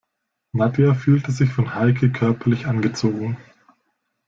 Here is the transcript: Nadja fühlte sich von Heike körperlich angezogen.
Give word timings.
Nadja 0.53 0.95
fühlte 0.95 1.31
sich 1.31 1.51
von 1.51 1.75
Heike 1.75 2.11
körperlich 2.11 2.65
angezogen. 2.65 3.37